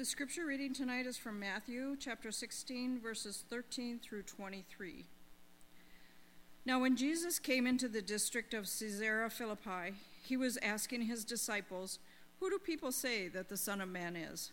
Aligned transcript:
The 0.00 0.06
scripture 0.06 0.46
reading 0.46 0.72
tonight 0.72 1.04
is 1.04 1.18
from 1.18 1.38
Matthew 1.38 1.94
chapter 2.00 2.32
16, 2.32 3.00
verses 3.00 3.44
13 3.50 3.98
through 3.98 4.22
23. 4.22 5.04
Now, 6.64 6.80
when 6.80 6.96
Jesus 6.96 7.38
came 7.38 7.66
into 7.66 7.86
the 7.86 8.00
district 8.00 8.54
of 8.54 8.64
Caesarea 8.64 9.28
Philippi, 9.28 9.92
he 10.24 10.38
was 10.38 10.56
asking 10.62 11.02
his 11.02 11.22
disciples, 11.22 11.98
Who 12.38 12.48
do 12.48 12.58
people 12.58 12.92
say 12.92 13.28
that 13.28 13.50
the 13.50 13.58
Son 13.58 13.82
of 13.82 13.90
Man 13.90 14.16
is? 14.16 14.52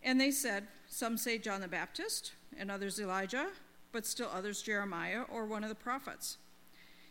And 0.00 0.20
they 0.20 0.30
said, 0.30 0.68
Some 0.86 1.16
say 1.18 1.38
John 1.38 1.60
the 1.60 1.66
Baptist, 1.66 2.34
and 2.56 2.70
others 2.70 3.00
Elijah, 3.00 3.48
but 3.90 4.06
still 4.06 4.30
others 4.32 4.62
Jeremiah 4.62 5.22
or 5.28 5.44
one 5.44 5.64
of 5.64 5.70
the 5.70 5.74
prophets. 5.74 6.38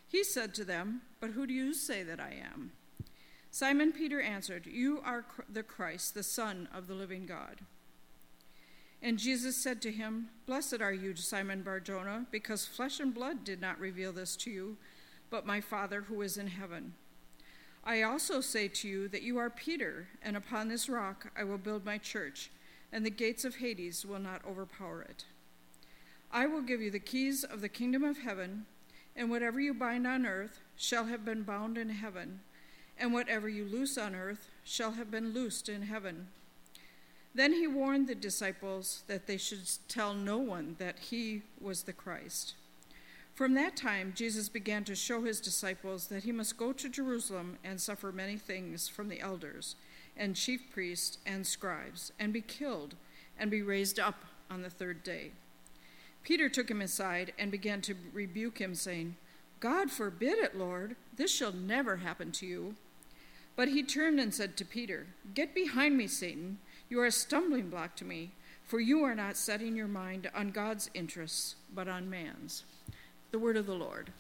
He 0.08 0.24
said 0.24 0.54
to 0.54 0.64
them, 0.64 1.02
But 1.20 1.32
who 1.32 1.46
do 1.46 1.54
you 1.54 1.74
say 1.74 2.02
that 2.02 2.22
I 2.22 2.34
am? 2.54 2.72
Simon 3.54 3.92
Peter 3.92 4.22
answered, 4.22 4.66
You 4.66 5.02
are 5.04 5.26
the 5.52 5.62
Christ, 5.62 6.14
the 6.14 6.24
Son 6.24 6.70
of 6.74 6.88
the 6.88 6.94
living 6.94 7.26
God. 7.26 7.60
And 9.02 9.20
Jesus 9.20 9.58
said 9.58 9.82
to 9.82 9.92
him, 9.92 10.30
Blessed 10.46 10.80
are 10.80 10.94
you, 10.94 11.14
Simon 11.18 11.62
Barjona, 11.62 12.28
because 12.32 12.66
flesh 12.66 13.02
and 13.02 13.14
blood 13.14 13.44
did 13.44 13.60
not 13.60 13.78
reveal 13.78 14.14
this 14.14 14.38
to 14.38 14.50
you, 14.50 14.78
but 15.30 15.46
my 15.46 15.60
Father 15.60 16.04
who 16.04 16.22
is 16.22 16.38
in 16.38 16.48
heaven. 16.48 16.94
I 17.84 18.04
also 18.04 18.40
say 18.40 18.70
to 18.70 18.88
you 18.88 19.08
that 19.10 19.24
you 19.24 19.38
are 19.38 19.50
Peter, 19.50 20.08
and 20.22 20.38
upon 20.38 20.70
this 20.70 20.88
rock 20.88 21.30
I 21.36 21.44
will 21.44 21.58
build 21.58 21.84
my 21.84 21.98
church, 21.98 22.52
and 22.90 23.06
the 23.06 23.10
gates 23.10 23.44
of 23.44 23.56
Hades 23.56 24.06
will 24.06 24.20
not 24.20 24.46
overpower 24.48 25.02
it. 25.02 25.26
I 26.32 26.46
will 26.46 26.62
give 26.62 26.82
you 26.82 26.92
the 26.92 27.00
keys 27.00 27.44
of 27.44 27.60
the 27.60 27.70
kingdom 27.70 28.06
of 28.06 28.20
heaven, 28.20 28.66
and 29.14 29.30
whatever 29.30 29.60
you 29.60 29.74
bind 29.74 30.08
on 30.08 30.26
earth 30.26 30.62
shall 30.78 31.08
have 31.08 31.26
been 31.26 31.44
bound 31.44 31.78
in 31.78 31.90
heaven 31.90 32.40
and 32.98 33.14
whatever 33.14 33.50
you 33.50 33.66
loose 33.66 33.98
on 33.98 34.16
earth 34.16 34.50
shall 34.64 34.92
have 34.92 35.10
been 35.10 35.34
loosed 35.34 35.70
in 35.70 35.84
heaven. 35.84 36.28
Then 37.34 37.54
he 37.54 37.68
warned 37.68 38.08
the 38.08 38.16
disciples 38.16 39.04
that 39.08 39.26
they 39.26 39.38
should 39.38 39.70
tell 39.88 40.14
no 40.14 40.38
one 40.38 40.76
that 40.80 41.00
he 41.00 41.44
was 41.60 41.84
the 41.84 41.94
Christ. 41.94 42.56
From 43.34 43.54
that 43.54 43.78
time, 43.78 44.14
Jesus 44.16 44.50
began 44.50 44.84
to 44.84 44.96
show 44.96 45.24
his 45.24 45.40
disciples 45.40 46.08
that 46.08 46.24
he 46.24 46.32
must 46.32 46.58
go 46.58 46.74
to 46.74 46.90
Jerusalem 46.90 47.58
and 47.64 47.80
suffer 47.80 48.12
many 48.12 48.38
things 48.38 48.88
from 48.88 49.08
the 49.08 49.22
elders 49.22 49.76
and 50.18 50.36
chief 50.36 50.70
priests 50.72 51.18
and 51.26 51.48
scribes, 51.48 52.12
and 52.20 52.34
be 52.34 52.42
killed 52.42 52.96
and 53.40 53.50
be 53.50 53.62
raised 53.62 54.00
up 54.00 54.26
on 54.50 54.62
the 54.62 54.70
third 54.70 55.04
day. 55.04 55.32
Peter 56.24 56.50
took 56.50 56.70
him 56.70 56.82
aside 56.82 57.34
and 57.40 57.50
began 57.50 57.82
to 57.82 57.96
rebuke 58.14 58.60
him, 58.60 58.76
saying, 58.76 59.16
God 59.60 59.90
forbid 59.90 60.38
it, 60.38 60.58
Lord. 60.58 60.96
This 61.16 61.34
shall 61.34 61.54
never 61.54 61.98
happen 61.98 62.32
to 62.34 62.46
you. 62.46 62.76
But 63.56 63.70
he 63.70 63.84
turned 63.84 64.20
and 64.20 64.34
said 64.34 64.58
to 64.58 64.66
Peter, 64.66 65.08
Get 65.34 65.54
behind 65.54 65.98
me, 65.98 66.08
Satan. 66.08 66.60
You 66.90 67.00
are 67.02 67.06
a 67.06 67.12
stumbling 67.12 67.70
block 67.70 67.96
to 67.98 68.06
me, 68.06 68.32
for 68.66 68.80
you 68.80 69.04
are 69.04 69.16
not 69.16 69.38
setting 69.38 69.76
your 69.76 69.88
mind 69.88 70.30
on 70.34 70.52
God's 70.52 70.90
interests, 70.94 71.56
but 71.74 71.88
on 71.88 72.10
man's. 72.10 72.64
The 73.32 73.40
word 73.40 73.58
of 73.58 73.66
the 73.66 73.76
Lord. 73.76 74.12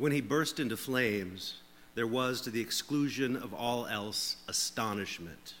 When 0.00 0.12
he 0.12 0.22
burst 0.22 0.60
into 0.60 0.78
flames, 0.78 1.56
there 1.94 2.06
was, 2.06 2.40
to 2.40 2.50
the 2.50 2.62
exclusion 2.62 3.36
of 3.36 3.52
all 3.52 3.86
else, 3.86 4.36
astonishment. 4.48 5.52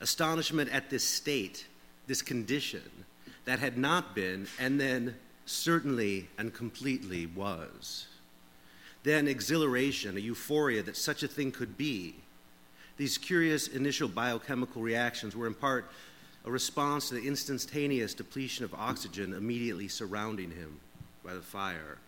Astonishment 0.00 0.72
at 0.72 0.88
this 0.88 1.02
state, 1.02 1.66
this 2.06 2.22
condition 2.22 2.88
that 3.44 3.58
had 3.58 3.76
not 3.76 4.14
been, 4.14 4.46
and 4.60 4.80
then 4.80 5.16
certainly 5.46 6.28
and 6.38 6.54
completely 6.54 7.26
was. 7.26 8.06
Then 9.02 9.26
exhilaration, 9.26 10.16
a 10.16 10.20
euphoria 10.20 10.84
that 10.84 10.96
such 10.96 11.24
a 11.24 11.28
thing 11.28 11.50
could 11.50 11.76
be. 11.76 12.14
These 12.98 13.18
curious 13.18 13.66
initial 13.66 14.06
biochemical 14.06 14.80
reactions 14.80 15.34
were 15.34 15.48
in 15.48 15.54
part 15.54 15.90
a 16.44 16.52
response 16.52 17.08
to 17.08 17.16
the 17.16 17.26
instantaneous 17.26 18.14
depletion 18.14 18.64
of 18.64 18.74
oxygen 18.74 19.34
immediately 19.34 19.88
surrounding 19.88 20.52
him 20.52 20.78
by 21.24 21.34
the 21.34 21.42
fire 21.42 21.98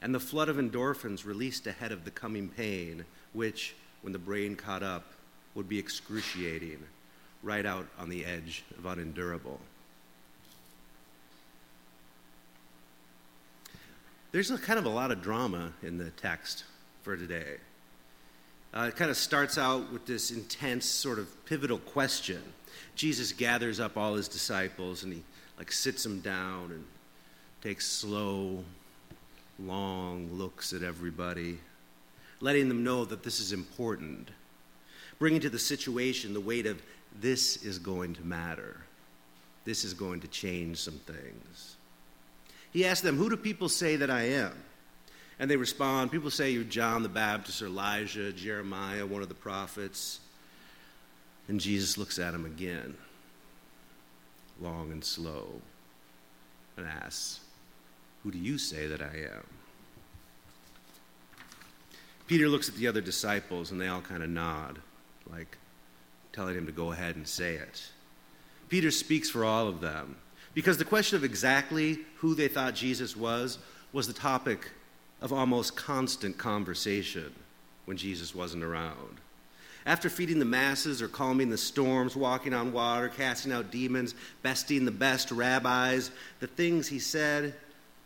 and 0.00 0.14
the 0.14 0.20
flood 0.20 0.48
of 0.48 0.56
endorphins 0.56 1.24
released 1.24 1.66
ahead 1.66 1.92
of 1.92 2.04
the 2.04 2.10
coming 2.10 2.48
pain, 2.48 3.04
which, 3.32 3.74
when 4.02 4.12
the 4.12 4.18
brain 4.18 4.56
caught 4.56 4.82
up, 4.82 5.12
would 5.54 5.68
be 5.68 5.78
excruciating, 5.78 6.78
right 7.42 7.66
out 7.66 7.86
on 7.98 8.08
the 8.08 8.24
edge 8.24 8.64
of 8.76 8.86
unendurable. 8.86 9.60
There's 14.30 14.50
a 14.50 14.58
kind 14.58 14.78
of 14.78 14.84
a 14.84 14.90
lot 14.90 15.10
of 15.10 15.22
drama 15.22 15.72
in 15.82 15.98
the 15.98 16.10
text 16.10 16.64
for 17.02 17.16
today. 17.16 17.56
Uh, 18.74 18.86
it 18.88 18.96
kind 18.96 19.10
of 19.10 19.16
starts 19.16 19.56
out 19.56 19.90
with 19.90 20.04
this 20.04 20.30
intense, 20.30 20.84
sort 20.84 21.18
of 21.18 21.46
pivotal 21.46 21.78
question. 21.78 22.42
Jesus 22.94 23.32
gathers 23.32 23.80
up 23.80 23.96
all 23.96 24.14
his 24.14 24.28
disciples 24.28 25.02
and 25.02 25.12
he 25.14 25.22
like 25.56 25.72
sits 25.72 26.02
them 26.02 26.20
down 26.20 26.70
and 26.70 26.84
takes 27.62 27.86
slow, 27.86 28.62
long 29.58 30.30
looks 30.32 30.72
at 30.72 30.82
everybody, 30.82 31.58
letting 32.40 32.68
them 32.68 32.84
know 32.84 33.04
that 33.04 33.22
this 33.22 33.40
is 33.40 33.52
important, 33.52 34.30
bringing 35.18 35.40
to 35.40 35.50
the 35.50 35.58
situation 35.58 36.32
the 36.32 36.40
weight 36.40 36.66
of 36.66 36.80
this 37.20 37.62
is 37.64 37.78
going 37.78 38.14
to 38.14 38.22
matter, 38.22 38.80
this 39.64 39.84
is 39.84 39.94
going 39.94 40.20
to 40.20 40.28
change 40.28 40.78
some 40.78 41.00
things. 41.00 41.76
He 42.70 42.84
asked 42.84 43.02
them, 43.02 43.16
Who 43.16 43.30
do 43.30 43.36
people 43.36 43.68
say 43.68 43.96
that 43.96 44.10
I 44.10 44.22
am? 44.22 44.52
And 45.38 45.50
they 45.50 45.56
respond, 45.56 46.12
People 46.12 46.30
say 46.30 46.50
you're 46.50 46.64
John 46.64 47.02
the 47.02 47.08
Baptist 47.08 47.62
or 47.62 47.66
Elijah, 47.66 48.32
Jeremiah, 48.32 49.06
one 49.06 49.22
of 49.22 49.28
the 49.28 49.34
prophets. 49.34 50.20
And 51.48 51.58
Jesus 51.58 51.96
looks 51.96 52.18
at 52.18 52.34
him 52.34 52.44
again, 52.44 52.94
long 54.60 54.92
and 54.92 55.02
slow, 55.02 55.62
and 56.76 56.86
asks, 56.86 57.40
who 58.22 58.30
do 58.30 58.38
you 58.38 58.58
say 58.58 58.86
that 58.86 59.00
I 59.00 59.26
am? 59.32 59.46
Peter 62.26 62.48
looks 62.48 62.68
at 62.68 62.74
the 62.74 62.86
other 62.86 63.00
disciples 63.00 63.70
and 63.70 63.80
they 63.80 63.88
all 63.88 64.02
kind 64.02 64.22
of 64.22 64.28
nod, 64.28 64.78
like 65.30 65.56
telling 66.32 66.54
him 66.54 66.66
to 66.66 66.72
go 66.72 66.92
ahead 66.92 67.16
and 67.16 67.26
say 67.26 67.54
it. 67.54 67.90
Peter 68.68 68.90
speaks 68.90 69.30
for 69.30 69.44
all 69.44 69.66
of 69.66 69.80
them 69.80 70.16
because 70.52 70.76
the 70.76 70.84
question 70.84 71.16
of 71.16 71.24
exactly 71.24 71.98
who 72.16 72.34
they 72.34 72.48
thought 72.48 72.74
Jesus 72.74 73.16
was 73.16 73.58
was 73.92 74.06
the 74.06 74.12
topic 74.12 74.70
of 75.22 75.32
almost 75.32 75.76
constant 75.76 76.36
conversation 76.36 77.32
when 77.86 77.96
Jesus 77.96 78.34
wasn't 78.34 78.62
around. 78.62 79.20
After 79.86 80.10
feeding 80.10 80.38
the 80.38 80.44
masses 80.44 81.00
or 81.00 81.08
calming 81.08 81.48
the 81.48 81.56
storms, 81.56 82.14
walking 82.14 82.52
on 82.52 82.74
water, 82.74 83.08
casting 83.08 83.52
out 83.52 83.70
demons, 83.70 84.14
besting 84.42 84.84
the 84.84 84.90
best 84.90 85.30
rabbis, 85.30 86.10
the 86.40 86.46
things 86.46 86.88
he 86.88 86.98
said 86.98 87.54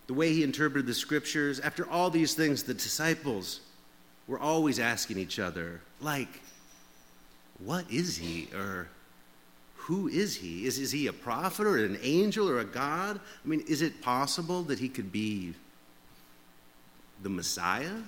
the 0.06 0.14
way 0.14 0.32
he 0.32 0.42
interpreted 0.42 0.86
the 0.86 0.94
scriptures, 0.94 1.60
after 1.60 1.88
all 1.88 2.10
these 2.10 2.34
things, 2.34 2.62
the 2.62 2.74
disciples 2.74 3.60
were 4.26 4.38
always 4.38 4.78
asking 4.78 5.18
each 5.18 5.38
other, 5.38 5.80
like, 6.00 6.40
what 7.58 7.90
is 7.90 8.16
he? 8.16 8.48
Or 8.54 8.88
who 9.74 10.08
is 10.08 10.36
he? 10.36 10.66
Is, 10.66 10.78
is 10.78 10.92
he 10.92 11.06
a 11.06 11.12
prophet 11.12 11.66
or 11.66 11.84
an 11.84 11.98
angel 12.02 12.48
or 12.48 12.60
a 12.60 12.64
God? 12.64 13.18
I 13.44 13.48
mean, 13.48 13.64
is 13.68 13.82
it 13.82 14.00
possible 14.00 14.62
that 14.64 14.78
he 14.78 14.88
could 14.88 15.12
be 15.12 15.54
the 17.22 17.28
Messiah? 17.28 17.98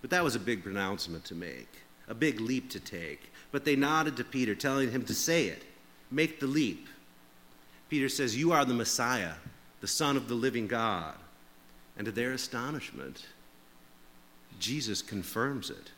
But 0.00 0.10
that 0.10 0.24
was 0.24 0.34
a 0.34 0.40
big 0.40 0.62
pronouncement 0.62 1.24
to 1.26 1.34
make, 1.34 1.68
a 2.08 2.14
big 2.14 2.40
leap 2.40 2.70
to 2.70 2.80
take. 2.80 3.32
But 3.52 3.64
they 3.64 3.76
nodded 3.76 4.16
to 4.16 4.24
Peter, 4.24 4.54
telling 4.54 4.90
him 4.90 5.04
to 5.04 5.14
say 5.14 5.46
it, 5.46 5.64
make 6.10 6.40
the 6.40 6.46
leap. 6.46 6.88
Peter 7.88 8.08
says, 8.08 8.36
You 8.36 8.52
are 8.52 8.64
the 8.64 8.74
Messiah 8.74 9.34
the 9.80 9.86
Son 9.86 10.16
of 10.16 10.28
the 10.28 10.34
living 10.34 10.66
God. 10.66 11.14
And 11.96 12.06
to 12.06 12.12
their 12.12 12.32
astonishment, 12.32 13.26
Jesus 14.58 15.02
confirms 15.02 15.70
it. 15.70 15.90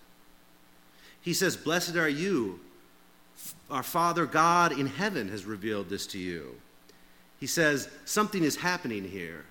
He 1.20 1.32
says, 1.34 1.56
Blessed 1.56 1.96
are 1.96 2.08
you. 2.08 2.60
Our 3.70 3.82
Father 3.82 4.26
God 4.26 4.78
in 4.78 4.86
heaven 4.86 5.28
has 5.28 5.44
revealed 5.44 5.88
this 5.88 6.06
to 6.08 6.18
you. 6.18 6.56
He 7.40 7.46
says, 7.46 7.88
Something 8.04 8.44
is 8.44 8.56
happening 8.56 9.04
here. 9.04 9.44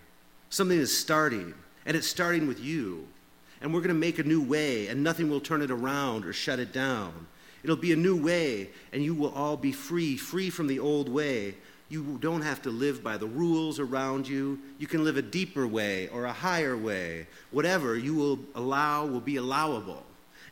Something 0.49 0.79
is 0.79 0.97
starting, 0.97 1.53
and 1.85 1.95
it's 1.95 2.07
starting 2.07 2.47
with 2.47 2.59
you. 2.59 3.07
And 3.61 3.73
we're 3.73 3.79
going 3.79 3.89
to 3.89 3.93
make 3.93 4.19
a 4.19 4.23
new 4.23 4.43
way, 4.43 4.87
and 4.87 5.03
nothing 5.03 5.29
will 5.29 5.39
turn 5.39 5.61
it 5.61 5.71
around 5.71 6.25
or 6.25 6.33
shut 6.33 6.59
it 6.59 6.73
down. 6.73 7.27
It'll 7.63 7.75
be 7.75 7.93
a 7.93 7.97
new 7.97 8.21
way, 8.21 8.69
and 8.91 9.03
you 9.03 9.13
will 9.13 9.33
all 9.33 9.55
be 9.55 9.71
free, 9.71 10.17
free 10.17 10.49
from 10.49 10.67
the 10.67 10.79
old 10.79 11.07
way, 11.07 11.55
You 11.91 12.17
don't 12.21 12.41
have 12.41 12.61
to 12.61 12.69
live 12.69 13.03
by 13.03 13.17
the 13.17 13.27
rules 13.27 13.77
around 13.77 14.25
you. 14.25 14.57
You 14.79 14.87
can 14.87 15.03
live 15.03 15.17
a 15.17 15.21
deeper 15.21 15.67
way 15.67 16.07
or 16.07 16.23
a 16.23 16.31
higher 16.31 16.77
way. 16.77 17.27
Whatever 17.51 17.97
you 17.97 18.15
will 18.15 18.39
allow 18.55 19.05
will 19.05 19.19
be 19.19 19.35
allowable. 19.35 20.01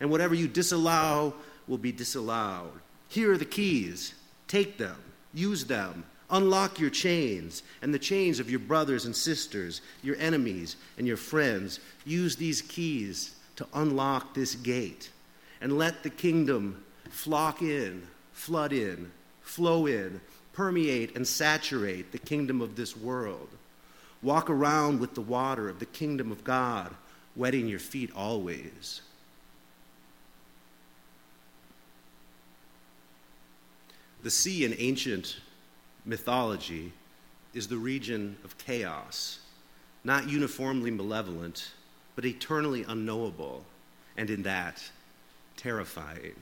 And 0.02 0.12
whatever 0.12 0.36
you 0.36 0.50
disallow 0.50 1.34
will 1.66 1.78
be 1.78 1.94
disallowed. 1.94 2.74
Here 3.08 3.32
are 3.32 3.38
the 3.38 3.46
keys. 3.46 4.16
Take 4.50 4.78
them, 4.78 4.98
use 5.34 5.64
them, 5.64 6.04
unlock 6.30 6.78
your 6.78 6.90
chains 6.90 7.64
and 7.82 7.94
the 7.94 8.00
chains 8.00 8.42
of 8.42 8.50
your 8.50 8.60
brothers 8.60 9.06
and 9.06 9.16
sisters, 9.16 9.82
your 10.04 10.18
enemies 10.18 10.76
and 10.98 11.08
your 11.08 11.16
friends. 11.16 11.80
Use 12.04 12.36
these 12.36 12.62
keys 12.62 13.38
to 13.56 13.66
unlock 13.76 14.34
this 14.34 14.56
gate 14.56 15.10
and 15.62 15.78
let 15.78 16.04
the 16.04 16.10
kingdom 16.10 16.84
flock 17.10 17.62
in, 17.62 18.06
flood 18.34 18.74
in, 18.74 19.10
flow 19.42 19.86
in 19.86 20.20
permeate 20.60 21.16
and 21.16 21.26
saturate 21.26 22.12
the 22.12 22.18
kingdom 22.18 22.60
of 22.60 22.76
this 22.76 22.98
world. 22.98 23.48
Walk 24.22 24.50
around 24.50 25.00
with 25.00 25.16
the 25.16 25.22
water 25.22 25.70
of 25.70 25.80
the 25.80 25.86
kingdom 25.86 26.34
of 26.34 26.44
God, 26.44 26.94
wetting 27.34 27.70
your 27.70 27.80
feet 27.80 28.12
always. 28.14 29.00
The 34.22 34.30
sea 34.30 34.66
in 34.66 34.76
ancient 34.78 35.38
mythology 36.04 36.92
is 37.54 37.70
the 37.70 37.78
region 37.78 38.36
of 38.44 38.58
chaos, 38.58 39.40
not 40.04 40.28
uniformly 40.28 40.92
malevolent, 40.92 41.72
but 42.18 42.26
eternally 42.26 42.84
unknowable, 42.86 43.64
and 44.18 44.30
in 44.30 44.44
that, 44.44 44.84
terrifying. 45.56 46.36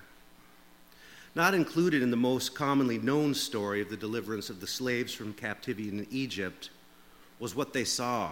Not 1.37 1.53
included 1.53 2.01
in 2.01 2.09
the 2.09 2.17
most 2.17 2.55
commonly 2.55 2.97
known 2.97 3.35
story 3.35 3.79
of 3.79 3.91
the 3.91 3.95
deliverance 3.95 4.49
of 4.49 4.59
the 4.59 4.65
slaves 4.65 5.13
from 5.13 5.33
captivity 5.33 5.87
in 5.87 6.07
Egypt 6.09 6.71
was 7.37 7.53
what 7.53 7.73
they 7.73 7.83
saw 7.83 8.31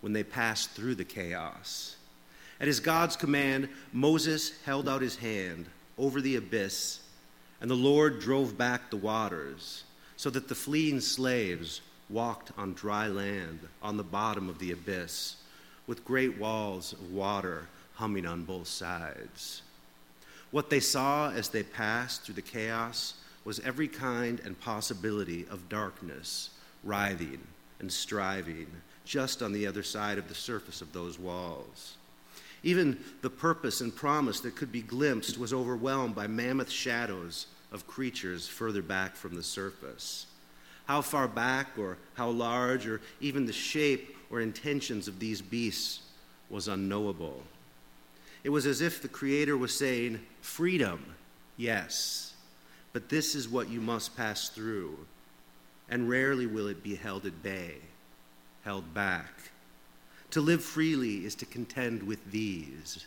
when 0.00 0.12
they 0.12 0.24
passed 0.24 0.70
through 0.70 0.96
the 0.96 1.04
chaos. 1.04 1.94
At 2.58 2.66
his 2.66 2.80
God's 2.80 3.14
command, 3.14 3.68
Moses 3.92 4.54
held 4.64 4.88
out 4.88 5.02
his 5.02 5.14
hand 5.14 5.66
over 5.96 6.20
the 6.20 6.34
abyss, 6.34 6.98
and 7.60 7.70
the 7.70 7.76
Lord 7.76 8.18
drove 8.18 8.58
back 8.58 8.90
the 8.90 8.96
waters, 8.96 9.84
so 10.16 10.28
that 10.28 10.48
the 10.48 10.56
fleeing 10.56 11.00
slaves 11.00 11.80
walked 12.10 12.50
on 12.58 12.72
dry 12.72 13.06
land 13.06 13.60
on 13.80 13.96
the 13.96 14.02
bottom 14.02 14.48
of 14.48 14.58
the 14.58 14.72
abyss, 14.72 15.36
with 15.86 16.04
great 16.04 16.36
walls 16.38 16.92
of 16.92 17.12
water 17.12 17.68
humming 17.94 18.26
on 18.26 18.42
both 18.42 18.66
sides. 18.66 19.62
What 20.52 20.70
they 20.70 20.80
saw 20.80 21.30
as 21.30 21.48
they 21.48 21.62
passed 21.62 22.22
through 22.22 22.36
the 22.36 22.42
chaos 22.42 23.14
was 23.44 23.58
every 23.60 23.88
kind 23.88 24.38
and 24.44 24.60
possibility 24.60 25.46
of 25.50 25.68
darkness, 25.68 26.50
writhing 26.84 27.40
and 27.80 27.90
striving 27.90 28.68
just 29.04 29.42
on 29.42 29.52
the 29.52 29.66
other 29.66 29.82
side 29.82 30.18
of 30.18 30.28
the 30.28 30.34
surface 30.34 30.80
of 30.80 30.92
those 30.92 31.18
walls. 31.18 31.96
Even 32.62 33.02
the 33.22 33.30
purpose 33.30 33.80
and 33.80 33.96
promise 33.96 34.40
that 34.40 34.54
could 34.54 34.70
be 34.70 34.82
glimpsed 34.82 35.38
was 35.38 35.52
overwhelmed 35.52 36.14
by 36.14 36.26
mammoth 36.26 36.70
shadows 36.70 37.46
of 37.72 37.86
creatures 37.86 38.46
further 38.46 38.82
back 38.82 39.16
from 39.16 39.34
the 39.34 39.42
surface. 39.42 40.26
How 40.84 41.00
far 41.00 41.26
back, 41.26 41.78
or 41.78 41.96
how 42.14 42.28
large, 42.28 42.86
or 42.86 43.00
even 43.20 43.46
the 43.46 43.52
shape 43.52 44.16
or 44.30 44.40
intentions 44.40 45.08
of 45.08 45.18
these 45.18 45.40
beasts 45.40 46.00
was 46.50 46.68
unknowable. 46.68 47.42
It 48.44 48.50
was 48.50 48.66
as 48.66 48.80
if 48.80 49.00
the 49.00 49.08
Creator 49.08 49.56
was 49.56 49.76
saying, 49.76 50.20
Freedom, 50.40 51.14
yes, 51.56 52.34
but 52.92 53.08
this 53.08 53.34
is 53.34 53.48
what 53.48 53.68
you 53.68 53.80
must 53.80 54.16
pass 54.16 54.48
through, 54.48 54.98
and 55.88 56.08
rarely 56.08 56.46
will 56.46 56.66
it 56.66 56.82
be 56.82 56.96
held 56.96 57.24
at 57.24 57.42
bay, 57.42 57.76
held 58.64 58.92
back. 58.92 59.50
To 60.32 60.40
live 60.40 60.64
freely 60.64 61.24
is 61.24 61.34
to 61.36 61.46
contend 61.46 62.02
with 62.02 62.30
these. 62.30 63.06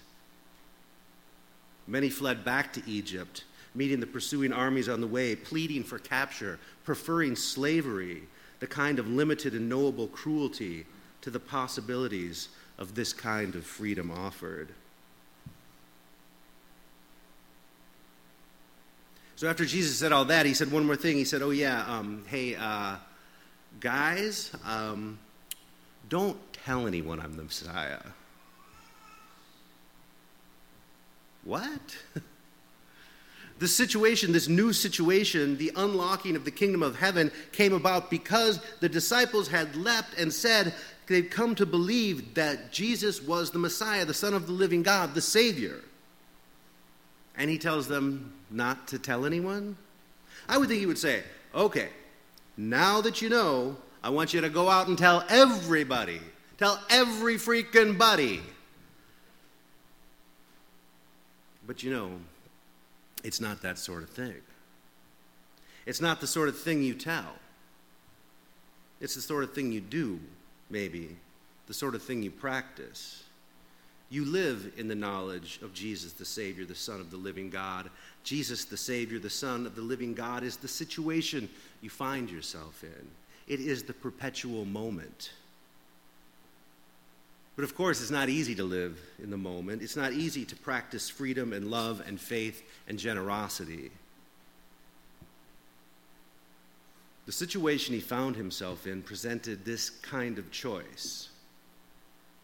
Many 1.87 2.09
fled 2.09 2.45
back 2.45 2.71
to 2.73 2.89
Egypt, 2.89 3.43
meeting 3.73 3.99
the 3.99 4.07
pursuing 4.07 4.53
armies 4.53 4.87
on 4.87 5.01
the 5.01 5.07
way, 5.07 5.35
pleading 5.35 5.83
for 5.83 5.99
capture, 5.99 6.59
preferring 6.83 7.35
slavery, 7.35 8.23
the 8.59 8.67
kind 8.67 8.99
of 8.99 9.09
limited 9.09 9.53
and 9.53 9.67
knowable 9.67 10.07
cruelty, 10.07 10.85
to 11.21 11.29
the 11.29 11.39
possibilities 11.39 12.49
of 12.77 12.95
this 12.95 13.11
kind 13.11 13.55
of 13.55 13.65
freedom 13.65 14.11
offered. 14.11 14.69
So 19.35 19.49
after 19.49 19.65
Jesus 19.65 19.97
said 19.97 20.11
all 20.11 20.25
that, 20.25 20.45
he 20.45 20.53
said 20.53 20.71
one 20.71 20.85
more 20.85 20.95
thing. 20.95 21.17
He 21.17 21.25
said, 21.25 21.41
Oh, 21.41 21.49
yeah, 21.49 21.83
um, 21.87 22.23
hey, 22.27 22.55
uh, 22.55 22.95
guys, 23.79 24.51
um, 24.65 25.19
don't 26.07 26.37
tell 26.53 26.87
anyone 26.87 27.19
I'm 27.19 27.35
the 27.35 27.43
Messiah. 27.43 27.99
What? 31.43 31.97
the 33.59 33.67
situation, 33.67 34.31
this 34.31 34.47
new 34.47 34.71
situation, 34.71 35.57
the 35.57 35.71
unlocking 35.75 36.35
of 36.35 36.45
the 36.45 36.51
kingdom 36.51 36.81
of 36.81 36.97
heaven 36.97 37.29
came 37.51 37.73
about 37.73 38.09
because 38.09 38.59
the 38.79 38.89
disciples 38.89 39.49
had 39.49 39.75
leapt 39.75 40.17
and 40.17 40.33
said 40.33 40.73
they'd 41.07 41.29
come 41.29 41.55
to 41.55 41.65
believe 41.65 42.33
that 42.35 42.71
Jesus 42.71 43.21
was 43.21 43.51
the 43.51 43.59
Messiah, 43.59 44.05
the 44.05 44.13
Son 44.13 44.33
of 44.33 44.47
the 44.47 44.53
living 44.53 44.81
God, 44.81 45.13
the 45.13 45.21
Savior. 45.21 45.81
And 47.37 47.49
he 47.49 47.57
tells 47.57 47.87
them, 47.87 48.33
not 48.49 48.87
to 48.89 48.99
tell 48.99 49.25
anyone? 49.25 49.75
I 50.47 50.57
would 50.57 50.69
think 50.69 50.79
he 50.79 50.85
would 50.85 50.97
say, 50.97 51.23
okay, 51.53 51.89
now 52.57 53.01
that 53.01 53.21
you 53.21 53.29
know, 53.29 53.75
I 54.03 54.09
want 54.09 54.33
you 54.33 54.41
to 54.41 54.49
go 54.49 54.69
out 54.69 54.87
and 54.87 54.97
tell 54.97 55.23
everybody. 55.29 56.21
Tell 56.57 56.79
every 56.89 57.35
freaking 57.35 57.97
buddy. 57.97 58.41
But 61.67 61.83
you 61.83 61.91
know, 61.91 62.11
it's 63.23 63.41
not 63.41 63.61
that 63.63 63.77
sort 63.77 64.03
of 64.03 64.09
thing. 64.09 64.35
It's 65.85 66.01
not 66.01 66.21
the 66.21 66.27
sort 66.27 66.49
of 66.49 66.59
thing 66.59 66.83
you 66.83 66.93
tell. 66.93 67.33
It's 69.01 69.15
the 69.15 69.21
sort 69.21 69.43
of 69.43 69.53
thing 69.53 69.71
you 69.71 69.81
do, 69.81 70.19
maybe, 70.69 71.17
the 71.67 71.73
sort 71.73 71.95
of 71.95 72.03
thing 72.03 72.23
you 72.23 72.31
practice. 72.31 73.24
You 74.09 74.23
live 74.25 74.73
in 74.77 74.87
the 74.87 74.95
knowledge 74.95 75.59
of 75.63 75.73
Jesus, 75.73 76.13
the 76.13 76.25
Savior, 76.25 76.65
the 76.65 76.75
Son 76.75 77.01
of 77.01 77.09
the 77.09 77.17
living 77.17 77.49
God. 77.49 77.89
Jesus, 78.23 78.65
the 78.65 78.77
Savior, 78.77 79.19
the 79.19 79.29
Son 79.29 79.65
of 79.65 79.75
the 79.75 79.81
living 79.81 80.13
God, 80.13 80.43
is 80.43 80.57
the 80.57 80.67
situation 80.67 81.49
you 81.81 81.89
find 81.89 82.29
yourself 82.29 82.83
in. 82.83 83.07
It 83.47 83.59
is 83.59 83.83
the 83.83 83.93
perpetual 83.93 84.65
moment. 84.65 85.31
But 87.55 87.63
of 87.63 87.75
course, 87.75 88.01
it's 88.01 88.11
not 88.11 88.29
easy 88.29 88.53
to 88.55 88.63
live 88.63 88.99
in 89.21 89.31
the 89.31 89.37
moment. 89.37 89.81
It's 89.81 89.95
not 89.95 90.13
easy 90.13 90.45
to 90.45 90.55
practice 90.55 91.09
freedom 91.09 91.53
and 91.53 91.71
love 91.71 92.03
and 92.05 92.19
faith 92.19 92.63
and 92.87 92.99
generosity. 92.99 93.91
The 97.25 97.31
situation 97.31 97.95
he 97.95 98.01
found 98.01 98.35
himself 98.35 98.85
in 98.85 99.01
presented 99.01 99.65
this 99.65 99.89
kind 99.89 100.37
of 100.37 100.51
choice 100.51 101.29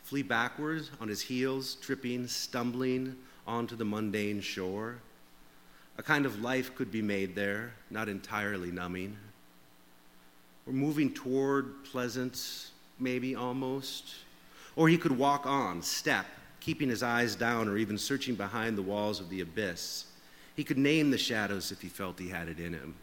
flee 0.04 0.22
backwards 0.22 0.92
on 1.00 1.08
his 1.08 1.22
heels, 1.22 1.76
tripping, 1.76 2.28
stumbling 2.28 3.16
onto 3.48 3.76
the 3.76 3.86
mundane 3.86 4.42
shore. 4.42 4.98
A 5.98 6.04
kind 6.04 6.26
of 6.26 6.42
life 6.42 6.76
could 6.76 6.92
be 6.92 7.02
made 7.02 7.36
there, 7.36 7.74
not 7.90 8.10
entirely 8.10 8.72
numbing. 8.72 9.18
Or 10.66 10.74
moving 10.74 11.14
toward 11.14 11.84
pleasance, 11.84 12.72
maybe 13.00 13.36
almost. 13.36 14.16
Or 14.76 14.90
he 14.90 14.98
could 14.98 15.18
walk 15.18 15.46
on, 15.46 15.82
step, 15.82 16.26
keeping 16.60 16.90
his 16.90 17.04
eyes 17.04 17.36
down, 17.36 17.68
or 17.68 17.78
even 17.78 17.98
searching 17.98 18.36
behind 18.36 18.78
the 18.78 18.84
walls 18.84 19.20
of 19.20 19.30
the 19.30 19.42
abyss. 19.42 20.06
He 20.56 20.64
could 20.64 20.78
name 20.78 21.12
the 21.12 21.18
shadows 21.18 21.72
if 21.72 21.82
he 21.82 21.88
felt 21.88 22.20
he 22.20 22.30
had 22.30 22.48
it 22.48 22.60
in 22.60 22.74
him. 22.74 22.96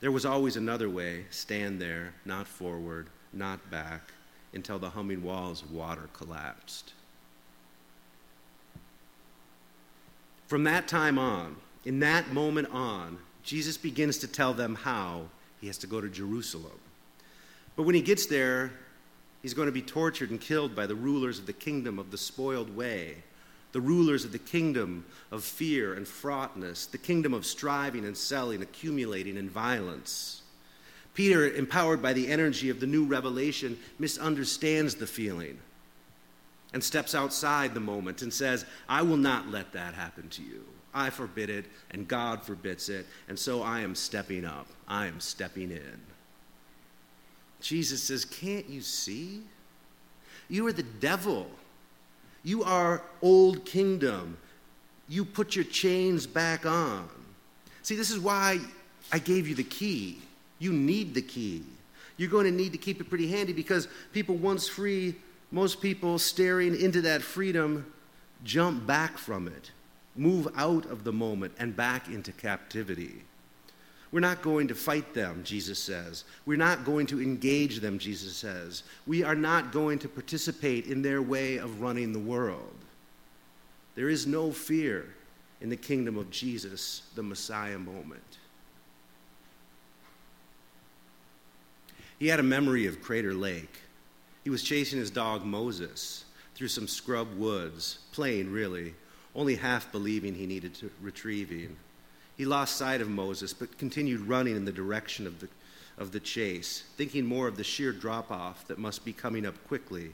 There 0.00 0.12
was 0.12 0.26
always 0.26 0.56
another 0.56 0.90
way 0.90 1.26
stand 1.30 1.80
there, 1.80 2.14
not 2.24 2.46
forward, 2.46 3.08
not 3.32 3.70
back 3.70 4.12
until 4.54 4.78
the 4.78 4.90
humming 4.90 5.22
walls 5.22 5.62
of 5.62 5.72
water 5.72 6.08
collapsed. 6.12 6.92
From 10.46 10.64
that 10.64 10.86
time 10.86 11.18
on, 11.18 11.56
in 11.84 12.00
that 12.00 12.32
moment 12.32 12.68
on, 12.72 13.18
Jesus 13.42 13.76
begins 13.76 14.18
to 14.18 14.28
tell 14.28 14.52
them 14.52 14.74
how 14.74 15.22
he 15.60 15.66
has 15.66 15.78
to 15.78 15.86
go 15.86 16.00
to 16.00 16.08
Jerusalem. 16.08 16.78
But 17.74 17.84
when 17.84 17.94
he 17.94 18.02
gets 18.02 18.26
there, 18.26 18.72
he's 19.40 19.54
going 19.54 19.66
to 19.66 19.72
be 19.72 19.82
tortured 19.82 20.30
and 20.30 20.40
killed 20.40 20.76
by 20.76 20.86
the 20.86 20.94
rulers 20.94 21.38
of 21.38 21.46
the 21.46 21.52
kingdom 21.52 21.98
of 21.98 22.10
the 22.10 22.18
spoiled 22.18 22.76
way, 22.76 23.16
the 23.72 23.80
rulers 23.80 24.24
of 24.24 24.32
the 24.32 24.38
kingdom 24.38 25.06
of 25.30 25.42
fear 25.42 25.94
and 25.94 26.06
fraughtness, 26.06 26.86
the 26.86 26.98
kingdom 26.98 27.32
of 27.32 27.46
striving 27.46 28.04
and 28.04 28.16
selling, 28.16 28.60
accumulating 28.60 29.38
and 29.38 29.50
violence. 29.50 30.41
Peter, 31.14 31.50
empowered 31.50 32.00
by 32.00 32.12
the 32.12 32.28
energy 32.28 32.70
of 32.70 32.80
the 32.80 32.86
new 32.86 33.04
revelation, 33.04 33.78
misunderstands 33.98 34.94
the 34.94 35.06
feeling 35.06 35.58
and 36.72 36.82
steps 36.82 37.14
outside 37.14 37.74
the 37.74 37.80
moment 37.80 38.22
and 38.22 38.32
says, 38.32 38.64
I 38.88 39.02
will 39.02 39.16
not 39.16 39.48
let 39.48 39.72
that 39.72 39.94
happen 39.94 40.28
to 40.30 40.42
you. 40.42 40.64
I 40.94 41.10
forbid 41.10 41.50
it, 41.50 41.66
and 41.90 42.06
God 42.06 42.42
forbids 42.42 42.88
it, 42.88 43.06
and 43.28 43.38
so 43.38 43.62
I 43.62 43.80
am 43.80 43.94
stepping 43.94 44.44
up. 44.44 44.66
I 44.86 45.06
am 45.06 45.20
stepping 45.20 45.70
in. 45.70 46.00
Jesus 47.60 48.02
says, 48.02 48.24
Can't 48.24 48.68
you 48.68 48.80
see? 48.80 49.42
You 50.48 50.66
are 50.66 50.72
the 50.72 50.82
devil. 50.82 51.48
You 52.42 52.62
are 52.64 53.02
old 53.22 53.64
kingdom. 53.64 54.36
You 55.08 55.24
put 55.24 55.54
your 55.54 55.64
chains 55.64 56.26
back 56.26 56.66
on. 56.66 57.08
See, 57.82 57.94
this 57.94 58.10
is 58.10 58.18
why 58.18 58.58
I 59.10 59.18
gave 59.18 59.48
you 59.48 59.54
the 59.54 59.64
key. 59.64 60.20
You 60.62 60.72
need 60.72 61.12
the 61.12 61.22
key. 61.22 61.64
You're 62.16 62.30
going 62.30 62.44
to 62.44 62.52
need 62.52 62.70
to 62.70 62.78
keep 62.78 63.00
it 63.00 63.08
pretty 63.08 63.26
handy 63.26 63.52
because 63.52 63.88
people, 64.12 64.36
once 64.36 64.68
free, 64.68 65.16
most 65.50 65.80
people 65.80 66.20
staring 66.20 66.80
into 66.80 67.00
that 67.00 67.20
freedom 67.20 67.92
jump 68.44 68.86
back 68.86 69.18
from 69.18 69.48
it, 69.48 69.72
move 70.14 70.46
out 70.56 70.86
of 70.86 71.02
the 71.02 71.12
moment, 71.12 71.52
and 71.58 71.74
back 71.74 72.06
into 72.06 72.30
captivity. 72.30 73.24
We're 74.12 74.20
not 74.20 74.40
going 74.40 74.68
to 74.68 74.74
fight 74.76 75.14
them, 75.14 75.42
Jesus 75.42 75.80
says. 75.80 76.22
We're 76.46 76.58
not 76.58 76.84
going 76.84 77.06
to 77.06 77.20
engage 77.20 77.80
them, 77.80 77.98
Jesus 77.98 78.36
says. 78.36 78.84
We 79.04 79.24
are 79.24 79.34
not 79.34 79.72
going 79.72 79.98
to 79.98 80.08
participate 80.08 80.86
in 80.86 81.02
their 81.02 81.22
way 81.22 81.56
of 81.56 81.80
running 81.80 82.12
the 82.12 82.20
world. 82.20 82.76
There 83.96 84.08
is 84.08 84.28
no 84.28 84.52
fear 84.52 85.12
in 85.60 85.70
the 85.70 85.76
kingdom 85.76 86.16
of 86.16 86.30
Jesus, 86.30 87.02
the 87.16 87.22
Messiah 87.24 87.78
moment. 87.78 88.38
He 92.22 92.28
had 92.28 92.38
a 92.38 92.44
memory 92.44 92.86
of 92.86 93.02
Crater 93.02 93.34
Lake. 93.34 93.80
He 94.44 94.50
was 94.50 94.62
chasing 94.62 95.00
his 95.00 95.10
dog 95.10 95.44
Moses 95.44 96.24
through 96.54 96.68
some 96.68 96.86
scrub 96.86 97.36
woods, 97.36 97.98
playing 98.12 98.52
really, 98.52 98.94
only 99.34 99.56
half 99.56 99.90
believing 99.90 100.36
he 100.36 100.46
needed 100.46 100.72
to 100.74 100.90
retrieving. 101.00 101.76
He 102.36 102.44
lost 102.44 102.76
sight 102.76 103.00
of 103.00 103.10
Moses, 103.10 103.52
but 103.52 103.76
continued 103.76 104.20
running 104.20 104.54
in 104.54 104.64
the 104.64 104.70
direction 104.70 105.26
of 105.26 105.40
the, 105.40 105.48
of 105.98 106.12
the 106.12 106.20
chase, 106.20 106.84
thinking 106.96 107.26
more 107.26 107.48
of 107.48 107.56
the 107.56 107.64
sheer 107.64 107.90
drop 107.90 108.30
off 108.30 108.68
that 108.68 108.78
must 108.78 109.04
be 109.04 109.12
coming 109.12 109.44
up 109.44 109.56
quickly 109.66 110.12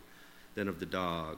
than 0.54 0.66
of 0.66 0.80
the 0.80 0.86
dog. 0.86 1.36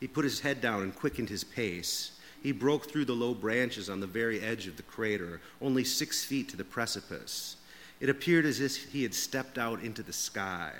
He 0.00 0.06
put 0.06 0.24
his 0.24 0.40
head 0.40 0.60
down 0.60 0.82
and 0.82 0.94
quickened 0.94 1.30
his 1.30 1.44
pace. 1.44 2.10
He 2.42 2.52
broke 2.52 2.90
through 2.90 3.06
the 3.06 3.14
low 3.14 3.32
branches 3.32 3.88
on 3.88 4.00
the 4.00 4.06
very 4.06 4.42
edge 4.42 4.66
of 4.66 4.76
the 4.76 4.82
crater, 4.82 5.40
only 5.62 5.82
six 5.82 6.22
feet 6.26 6.50
to 6.50 6.58
the 6.58 6.62
precipice. 6.64 7.56
It 8.00 8.08
appeared 8.08 8.46
as 8.46 8.60
if 8.60 8.92
he 8.92 9.02
had 9.02 9.14
stepped 9.14 9.58
out 9.58 9.82
into 9.82 10.02
the 10.02 10.12
sky. 10.12 10.72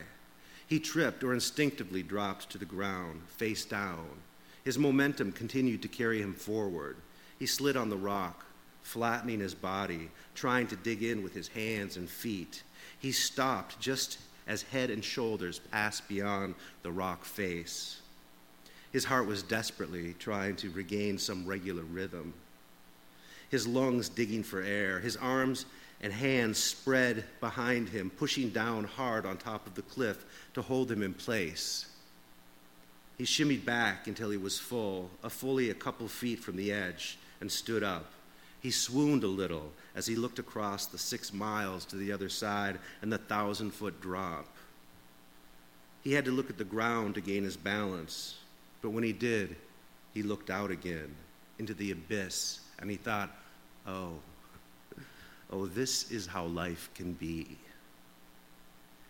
He 0.67 0.79
tripped 0.79 1.25
or 1.25 1.33
instinctively 1.33 2.03
dropped 2.03 2.51
to 2.51 2.59
the 2.59 2.65
ground, 2.65 3.23
face 3.29 3.65
down. 3.65 4.09
His 4.65 4.79
momentum 4.79 5.33
continued 5.33 5.83
to 5.83 5.89
carry 5.89 6.21
him 6.21 6.35
forward. 6.35 6.97
He 7.39 7.47
slid 7.47 7.77
on 7.77 7.89
the 7.89 7.97
rock, 7.97 8.45
flattening 8.83 9.41
his 9.41 9.55
body, 9.55 10.11
trying 10.35 10.67
to 10.69 10.77
dig 10.77 11.03
in 11.03 11.23
with 11.23 11.35
his 11.35 11.49
hands 11.49 11.97
and 11.97 12.09
feet. 12.09 12.63
He 12.99 13.13
stopped 13.13 13.81
just 13.81 14.19
as 14.47 14.63
head 14.63 14.91
and 14.91 15.05
shoulders 15.05 15.59
passed 15.59 16.09
beyond 16.09 16.55
the 16.83 16.93
rock 16.93 17.25
face. 17.25 18.01
His 18.93 19.05
heart 19.05 19.27
was 19.27 19.43
desperately 19.43 20.15
trying 20.19 20.57
to 20.57 20.71
regain 20.71 21.19
some 21.19 21.47
regular 21.47 21.83
rhythm. 21.83 22.33
His 23.51 23.67
lungs 23.67 24.09
digging 24.09 24.43
for 24.43 24.63
air, 24.63 25.01
his 25.01 25.17
arms 25.17 25.67
and 26.01 26.13
hands 26.13 26.59
spread 26.59 27.25
behind 27.41 27.89
him, 27.89 28.11
pushing 28.11 28.51
down 28.51 28.85
hard 28.85 29.27
on 29.27 29.37
top 29.37 29.67
of 29.67 29.75
the 29.75 29.83
cliff 29.83 30.25
to 30.55 30.63
hold 30.63 30.91
him 30.91 31.03
in 31.03 31.15
place. 31.15 31.87
He 33.17 33.25
shimmied 33.25 33.65
back 33.65 34.07
until 34.07 34.31
he 34.31 34.37
was 34.37 34.61
full, 34.61 35.11
a 35.25 35.31
fully 35.31 35.71
a 35.71 35.75
couple 35.75 36.07
feet 36.07 36.39
from 36.39 36.57
the 36.57 36.71
edge, 36.73 37.19
and 37.41 37.51
stood 37.51 37.83
up. 37.83 38.13
He 38.61 38.71
swooned 38.71 39.25
a 39.25 39.29
little 39.29 39.73
as 39.95 40.07
he 40.07 40.15
looked 40.17 40.39
across 40.39 40.87
the 40.87 40.99
six 40.99 41.33
miles 41.33 41.85
to 41.87 41.97
the 41.97 42.13
other 42.13 42.29
side 42.29 42.79
and 43.03 43.13
the 43.13 43.19
thousand 43.19 43.73
foot 43.73 44.01
drop. 44.01 44.47
He 46.03 46.13
had 46.13 46.25
to 46.25 46.31
look 46.31 46.49
at 46.49 46.59
the 46.59 46.65
ground 46.65 47.17
to 47.17 47.21
gain 47.21 47.43
his 47.43 47.57
balance, 47.57 48.37
but 48.83 48.91
when 48.91 49.05
he 49.05 49.13
did, 49.13 49.57
he 50.15 50.23
looked 50.23 50.51
out 50.51 50.71
again 50.71 51.15
into 51.59 51.75
the 51.75 51.91
abyss 51.91 52.61
and 52.79 52.91
he 52.91 52.97
thought, 52.97 53.31
oh, 53.87 54.15
oh, 55.53 55.67
this 55.67 56.11
is 56.11 56.27
how 56.27 56.45
life 56.47 56.91
can 56.95 57.13
be. 57.13 57.47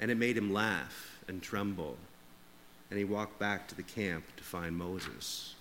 And 0.00 0.10
it 0.10 0.16
made 0.16 0.36
him 0.36 0.52
laugh 0.52 1.18
and 1.26 1.42
tremble, 1.42 1.96
and 2.90 2.98
he 2.98 3.04
walked 3.04 3.38
back 3.38 3.68
to 3.68 3.74
the 3.74 3.82
camp 3.82 4.24
to 4.36 4.44
find 4.44 4.76
Moses. 4.76 5.54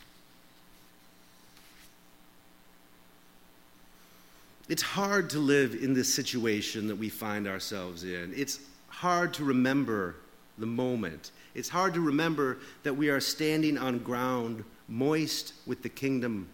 It's 4.70 4.82
hard 4.82 5.30
to 5.32 5.40
live 5.40 5.76
in 5.76 5.94
this 5.94 6.14
situation 6.14 6.88
that 6.88 6.98
we 6.98 7.10
find 7.10 7.48
ourselves 7.48 8.04
in. 8.04 8.34
It's 8.36 8.60
hard 8.90 9.34
to 9.36 9.46
remember 9.46 10.16
the 10.58 10.66
moment. 10.66 11.32
It's 11.56 11.70
hard 11.70 11.94
to 11.94 12.02
remember 12.02 12.58
that 12.84 12.94
we 12.94 13.10
are 13.10 13.20
standing 13.20 13.78
on 13.78 14.00
ground 14.00 14.64
moist 14.88 15.54
with 15.66 15.84
the 15.84 15.90
kingdom 15.90 16.48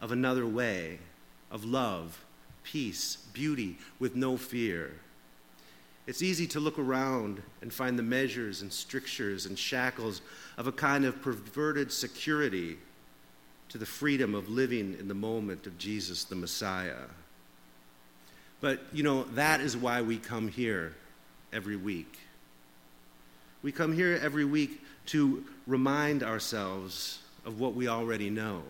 of 0.00 0.12
another 0.12 0.46
way, 0.46 0.98
of 1.50 1.64
love, 1.64 2.18
peace, 2.70 3.16
beauty, 3.32 3.78
with 3.98 4.14
no 4.14 4.36
fear. 4.36 4.92
It's 6.06 6.22
easy 6.22 6.46
to 6.48 6.60
look 6.60 6.78
around 6.78 7.42
and 7.60 7.72
find 7.72 7.98
the 7.98 8.02
measures 8.02 8.62
and 8.62 8.72
strictures 8.72 9.46
and 9.46 9.58
shackles 9.58 10.22
of 10.56 10.66
a 10.66 10.72
kind 10.72 11.04
of 11.04 11.20
perverted 11.20 11.92
security 11.92 12.78
to 13.68 13.78
the 13.78 13.86
freedom 13.86 14.34
of 14.34 14.48
living 14.48 14.96
in 14.98 15.08
the 15.08 15.14
moment 15.14 15.66
of 15.66 15.76
Jesus 15.78 16.24
the 16.24 16.34
Messiah. 16.34 17.04
But, 18.60 18.80
you 18.92 19.02
know, 19.02 19.24
that 19.34 19.60
is 19.60 19.76
why 19.76 20.02
we 20.02 20.16
come 20.16 20.48
here 20.48 20.94
every 21.52 21.76
week. 21.76 22.18
We 23.62 23.72
come 23.72 23.92
here 23.92 24.18
every 24.22 24.44
week 24.44 24.82
to 25.06 25.44
remind 25.66 26.22
ourselves 26.22 27.20
of 27.44 27.60
what 27.60 27.74
we 27.74 27.88
already 27.88 28.30
know. 28.30 28.62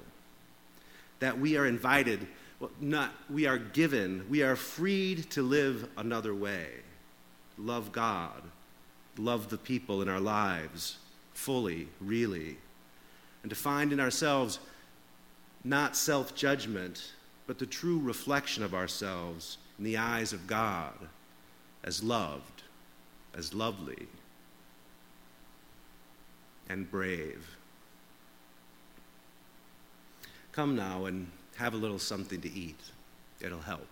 That 1.21 1.39
we 1.39 1.57
are 1.57 1.67
invited, 1.67 2.27
well, 2.61 2.71
not, 2.81 3.13
we 3.31 3.47
are 3.47 3.59
given, 3.59 4.27
we 4.29 4.43
are 4.43 4.57
freed 4.57 5.31
to 5.31 5.43
live 5.43 5.89
another 5.97 6.35
way. 6.35 6.69
Love 7.57 7.93
God, 7.93 8.43
love 9.17 9.49
the 9.49 9.59
people 9.59 10.03
in 10.03 10.09
our 10.09 10.21
lives 10.21 10.99
fully, 11.35 11.89
really. 12.01 12.57
And 13.43 13.51
to 13.51 13.57
find 13.57 13.93
in 13.93 14.01
ourselves 14.01 14.59
not 15.65 15.97
self 15.97 16.35
judgment, 16.35 17.13
but 17.47 17.59
the 17.59 17.67
true 17.67 17.99
reflection 18.01 18.63
of 18.65 18.75
ourselves 18.75 19.59
in 19.79 19.85
the 19.85 19.97
eyes 19.97 20.33
of 20.33 20.47
God 20.47 20.95
as 21.85 22.03
loved, 22.03 22.63
as 23.35 23.55
lovely, 23.55 24.07
and 26.69 26.91
brave. 26.91 27.57
Come 30.53 30.75
now 30.75 31.05
and 31.05 31.31
have 31.59 31.75
a 31.75 31.77
little 31.77 31.99
something 31.99 32.41
to 32.41 32.51
eat. 32.53 32.81
It'll 33.41 33.61
help. 33.61 33.87